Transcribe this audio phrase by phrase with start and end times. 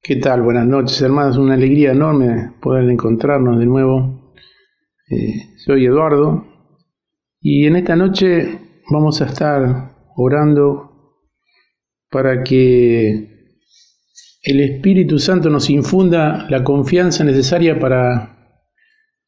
[0.00, 0.42] ¿Qué tal?
[0.42, 1.36] Buenas noches, hermanos.
[1.36, 4.32] Una alegría enorme poder encontrarnos de nuevo.
[5.10, 6.46] Eh, soy Eduardo
[7.40, 8.58] y en esta noche
[8.90, 11.18] vamos a estar orando
[12.10, 13.56] para que
[14.42, 18.54] el Espíritu Santo nos infunda la confianza necesaria para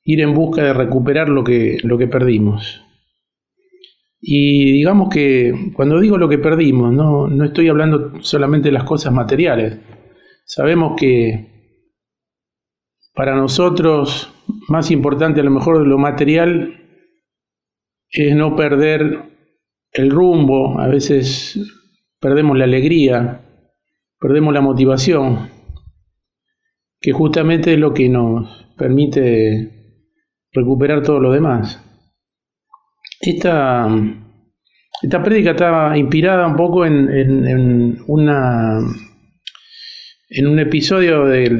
[0.05, 2.81] ir en busca de recuperar lo que, lo que perdimos.
[4.21, 8.85] Y digamos que cuando digo lo que perdimos, no, no estoy hablando solamente de las
[8.85, 9.79] cosas materiales.
[10.53, 11.47] Sabemos que
[13.15, 14.35] para nosotros
[14.67, 16.89] más importante a lo mejor de lo material
[18.09, 19.31] es no perder
[19.93, 21.57] el rumbo, a veces
[22.19, 23.43] perdemos la alegría,
[24.19, 25.51] perdemos la motivación,
[27.01, 30.03] que justamente es lo que nos permite
[30.51, 31.81] recuperar todo lo demás.
[33.21, 33.89] Esta,
[35.01, 38.81] esta prédica está inspirada un poco en, en, una,
[40.31, 41.51] en un episodio de,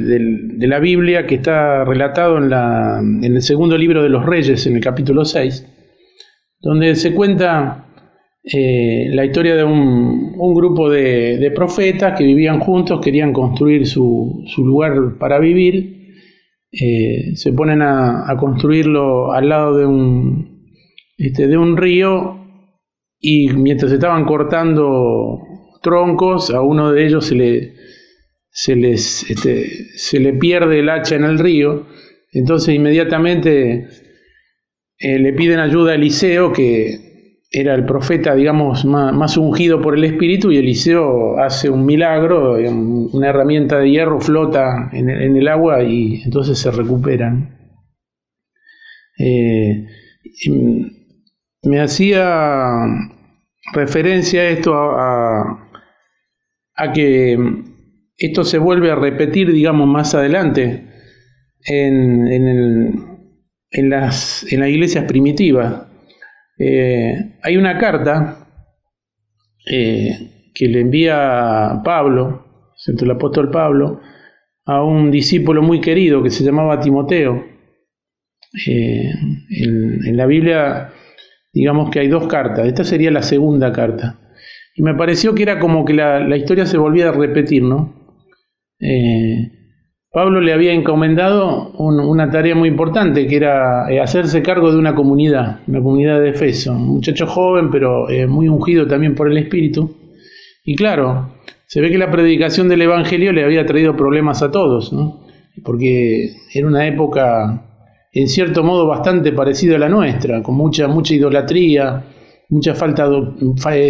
[0.59, 4.77] la Biblia que está relatado en, la, en el segundo libro de los Reyes, en
[4.77, 5.67] el capítulo 6,
[6.61, 7.85] donde se cuenta
[8.43, 15.17] eh, la historia de un, grupo de, profetas que vivían juntos, querían construir su, lugar
[15.19, 16.15] para vivir,
[16.71, 19.77] eh, se ponen a, construirlo al lado
[21.17, 22.37] este, de un río
[23.19, 25.39] y mientras estaban cortando
[25.81, 27.80] troncos, a uno de ellos se le,
[28.51, 31.87] se les, este, se le pierde el hacha en el río,
[32.31, 33.87] entonces inmediatamente
[34.99, 37.11] eh, le piden ayuda a Eliseo, que
[37.51, 43.27] era el profeta, digamos, más, ungido por el Espíritu, y Eliseo hace un milagro, una
[43.27, 47.57] herramienta de hierro flota en el, en el agua y entonces se recuperan.
[49.19, 49.85] Eh,
[51.63, 52.85] me hacía
[53.73, 55.69] referencia a esto, a,
[56.75, 57.37] a, que
[58.17, 60.87] esto se vuelve a repetir, digamos, más adelante
[61.65, 62.93] en, en, el,
[63.71, 65.87] en las, en las iglesias primitivas.
[66.57, 68.47] Eh, hay una carta
[69.65, 72.45] eh, que le envía Pablo,
[72.85, 74.01] el apóstol Pablo,
[74.65, 77.45] a un discípulo muy querido que se llamaba Timoteo.
[78.67, 79.09] Eh,
[79.49, 80.91] en, la Biblia
[81.53, 84.19] digamos que hay dos cartas, esta sería la segunda carta.
[84.75, 88.00] Y me pareció que era como que la, la historia se volvía a repetir, ¿no?
[88.81, 89.51] Eh,
[90.11, 94.77] Pablo le había encomendado un, una tarea muy importante, que era eh, hacerse cargo de
[94.77, 99.31] una comunidad, una comunidad de Efeso, un muchacho joven, pero eh, muy ungido también por
[99.31, 99.95] el Espíritu.
[100.65, 104.93] Y claro, se ve que la predicación del Evangelio le había traído problemas a todos,
[105.63, 107.67] porque era una época
[108.11, 112.03] en cierto modo bastante parecido a la nuestra, con mucha, mucha idolatría,
[112.49, 113.09] mucha falta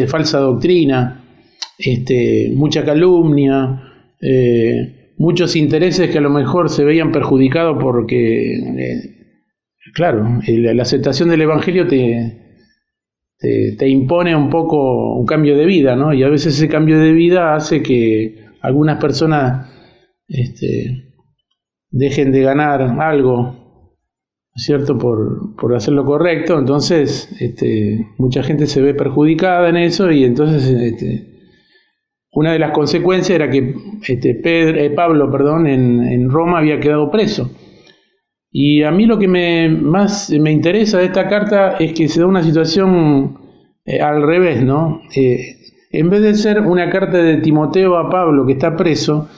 [0.07, 1.23] falsa doctrina,
[1.79, 3.90] este, mucha calumnia,
[4.21, 9.37] eh, muchos intereses que a lo mejor se veían perjudicados porque, eh,
[9.93, 12.59] claro, la aceptación del Evangelio te,
[13.39, 16.13] te, impone un poco un cambio de vida, ¿no?
[16.13, 19.69] Y a veces ese cambio de vida hace que algunas personas
[20.27, 21.13] este,
[21.89, 23.61] dejen de ganar algo
[24.55, 24.97] ¿cierto?
[24.97, 30.23] Por, por hacer lo correcto, entonces este, mucha gente se ve perjudicada en eso y
[30.23, 31.40] entonces este,
[32.33, 33.75] una de las consecuencias era que
[34.07, 37.51] este, eh, Pablo perdón, en, Roma había quedado preso.
[38.51, 42.19] Y a mí lo que me, más me interesa de esta carta es que se
[42.19, 43.37] da una situación
[43.85, 45.01] eh, al revés, ¿no?
[45.15, 45.57] Eh,
[45.91, 49.29] en vez de ser una carta de Timoteo a Pablo que está preso,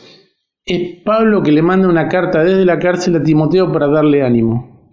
[0.66, 4.92] es Pablo que le manda una carta desde la cárcel a Timoteo para darle ánimo.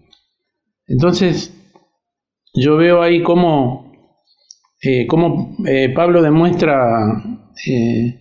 [0.87, 1.55] Entonces,
[2.55, 3.93] yo veo ahí cómo,
[5.09, 5.56] cómo
[5.94, 7.22] Pablo demuestra
[7.66, 8.21] eh,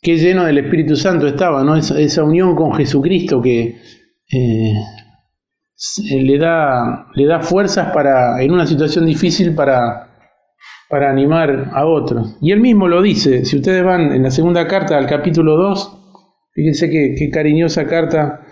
[0.00, 1.76] qué lleno del Espíritu Santo estaba, ¿no?
[1.76, 3.76] Esa, unión con Jesucristo que
[4.32, 4.74] eh,
[6.10, 10.10] le, da, le da fuerzas para, en una situación difícil para,
[10.88, 12.36] para animar a otros.
[12.40, 16.50] Y él mismo lo dice, si ustedes van en la segunda carta al capítulo 2,
[16.52, 18.46] fíjense qué, qué cariñosa carta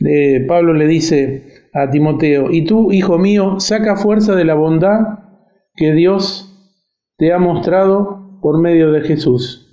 [0.00, 5.20] de Pablo le dice, a Timoteo, y tú, hijo mío, saca fuerza de la bondad
[5.76, 6.46] que Dios
[7.16, 9.66] te ha mostrado por medio de Jesús.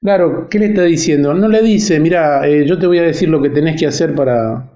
[0.00, 1.34] Claro, ¿qué le está diciendo?
[1.34, 4.14] No le dice, mira, eh, yo te voy a decir lo que tenés que hacer
[4.14, 4.70] para,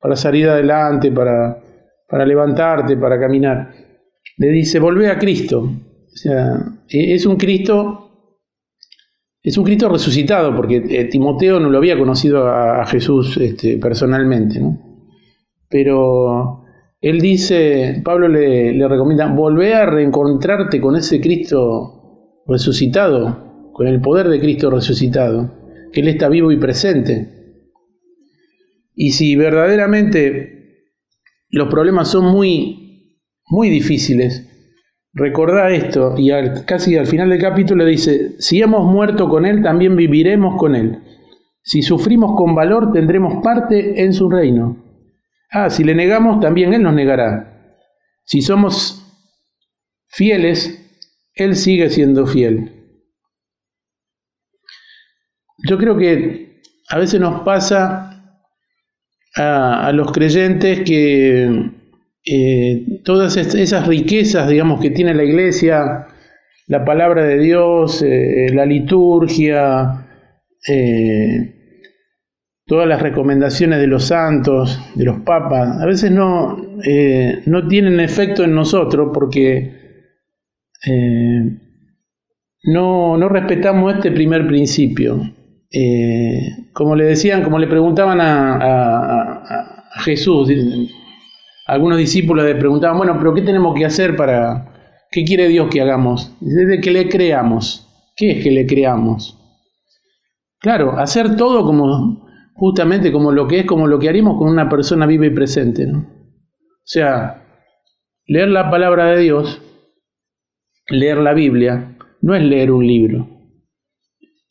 [0.00, 1.62] para salir adelante, para,
[2.08, 3.72] para levantarte, para caminar.
[4.38, 5.60] Le dice, volvé a Cristo.
[5.60, 8.04] O sea, e, es un Cristo
[9.44, 14.58] es un Cristo resucitado, porque eh, Timoteo no lo había conocido a, Jesús este, personalmente,
[14.58, 14.80] ¿no?
[15.68, 16.63] pero
[17.04, 24.00] él dice, Pablo le, le recomienda, volver a reencontrarte con ese Cristo resucitado, con el
[24.00, 25.52] poder de Cristo resucitado,
[25.92, 27.60] que Él está vivo y presente.
[28.94, 30.86] Y si verdaderamente
[31.50, 34.48] los problemas son muy, muy difíciles,
[35.12, 36.30] recordá esto, y
[36.64, 41.00] casi al final del capítulo dice, si hemos muerto con Él, también viviremos con Él.
[41.62, 44.83] Si sufrimos con valor, tendremos parte en su reino.
[45.56, 47.78] Ah, si le negamos, también Él nos negará.
[48.24, 49.06] Si somos
[50.08, 50.84] fieles,
[51.36, 52.72] Él sigue siendo fiel.
[55.68, 58.40] Yo creo que a veces nos pasa
[59.36, 61.70] a, los creyentes que
[62.26, 66.08] eh, todas esas riquezas, digamos, que tiene la iglesia,
[66.66, 70.04] la palabra de Dios, eh, la liturgia,
[70.68, 71.63] eh,
[72.66, 76.56] todas las recomendaciones de los santos, de los papas, a veces no,
[77.46, 79.74] no tienen efecto en nosotros porque
[82.64, 85.20] no, no respetamos este primer principio.
[85.70, 90.50] Eh, como le decían, como le preguntaban a, Jesús,
[91.66, 94.72] algunos discípulos le preguntaban, bueno, pero ¿qué tenemos que hacer para,
[95.10, 96.34] qué quiere Dios que hagamos?
[96.40, 97.88] Desde que le creamos.
[98.16, 99.38] ¿Qué es que le creamos?
[100.60, 102.23] Claro, hacer todo como,
[102.54, 105.86] justamente como lo que es, como lo que haríamos con una persona viva y presente.
[105.86, 105.98] ¿no?
[105.98, 107.44] O sea,
[108.26, 109.60] leer la palabra de Dios,
[110.88, 113.34] leer la Biblia, no es leer un libro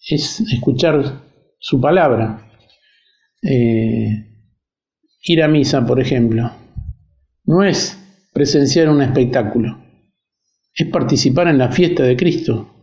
[0.10, 1.22] es escuchar
[1.60, 2.50] su palabra.
[3.42, 4.26] Eh,
[5.24, 6.52] ir a misa, por ejemplo,
[7.46, 7.98] no es
[8.34, 9.78] presenciar un espectáculo,
[10.74, 12.74] es participar en la fiesta de Cristo,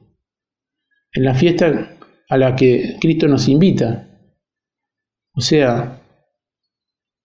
[1.12, 1.96] en la fiesta
[2.28, 4.09] a la que Cristo nos invita.
[5.40, 6.02] O sea,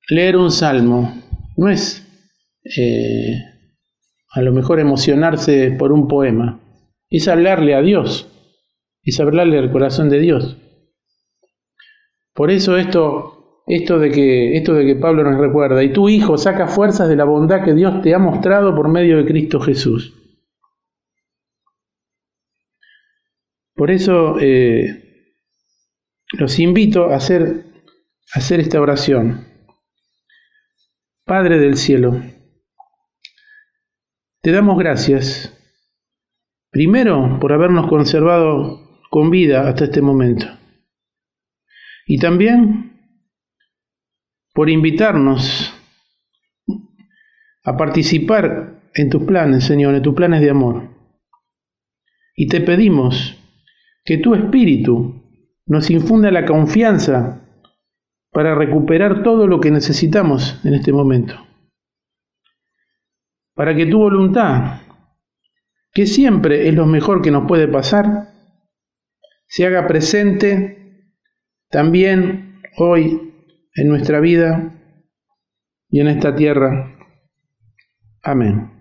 [0.07, 1.21] leer un salmo
[1.57, 2.01] no es
[2.63, 3.43] eh,
[4.31, 6.61] a lo mejor emocionarse por un poema,
[7.09, 8.31] es hablarle a Dios
[9.03, 10.55] y hablarle al corazón de Dios.
[12.33, 16.37] Por eso esto, esto, de que, esto de que Pablo nos recuerda, y tu hijo
[16.37, 20.13] saca fuerzas de la bondad que Dios te ha mostrado por medio de Cristo Jesús.
[23.73, 24.87] Por eso eh,
[26.39, 27.74] los invito a hacer,
[28.33, 29.47] hacer esta oración.
[31.25, 32.21] Padre del cielo,
[34.41, 35.51] te damos gracias,
[36.69, 40.45] primero por habernos conservado con vida hasta este momento.
[42.05, 42.99] Y también
[44.53, 45.73] por invitarnos
[47.63, 50.89] a participar en tus planes, Señor, en tus planes de amor.
[52.35, 53.35] Y te pedimos
[54.03, 55.23] que tu Espíritu
[55.65, 57.44] nos infunda la confianza
[58.35, 61.35] para recuperar todo lo que necesitamos en este momento.
[63.53, 64.81] Para que tu voluntad,
[65.93, 68.33] que siempre es lo mejor que nos puede pasar,
[69.47, 71.13] se haga presente
[71.69, 73.33] también hoy
[73.73, 74.81] en nuestra vida
[75.87, 76.93] y en esta tierra.
[78.21, 78.74] Amén.